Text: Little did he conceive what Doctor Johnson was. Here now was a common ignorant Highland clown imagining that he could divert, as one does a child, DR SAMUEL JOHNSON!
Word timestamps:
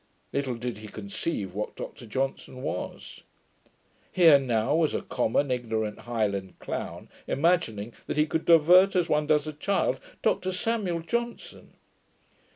Little 0.33 0.55
did 0.55 0.79
he 0.79 0.87
conceive 0.87 1.53
what 1.53 1.75
Doctor 1.75 2.07
Johnson 2.07 2.63
was. 2.63 3.21
Here 4.11 4.39
now 4.39 4.73
was 4.75 4.95
a 4.95 5.03
common 5.03 5.51
ignorant 5.51 5.99
Highland 5.99 6.57
clown 6.57 7.07
imagining 7.27 7.93
that 8.07 8.17
he 8.17 8.25
could 8.25 8.45
divert, 8.45 8.95
as 8.95 9.09
one 9.09 9.27
does 9.27 9.45
a 9.45 9.53
child, 9.53 9.99
DR 10.23 10.41
SAMUEL 10.51 11.01
JOHNSON! 11.01 11.75